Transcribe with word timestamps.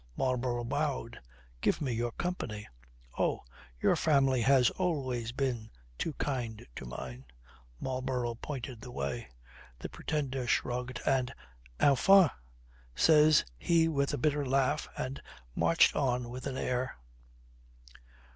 Marlborough 0.17 0.63
bowed. 0.63 1.19
"Give 1.61 1.79
me 1.79 1.93
your 1.93 2.11
company." 2.13 2.67
"Oh, 3.19 3.43
your 3.79 3.95
family 3.95 4.41
has 4.41 4.71
always 4.71 5.31
been 5.31 5.69
too 5.99 6.13
kind 6.13 6.65
to 6.77 6.85
mine." 6.87 7.25
Marlborough 7.79 8.33
pointed 8.33 8.81
the 8.81 8.89
way. 8.89 9.27
The 9.77 9.89
Pretender 9.89 10.47
shrugged, 10.47 11.01
and 11.05 11.31
"Enfin," 11.79 12.31
says 12.95 13.45
he 13.59 13.87
with 13.87 14.11
a 14.11 14.17
bitter 14.17 14.43
laugh, 14.43 14.87
and 14.97 15.21
marched 15.53 15.95
on 15.95 16.29
with 16.29 16.47
an 16.47 16.57
air. 16.57 16.97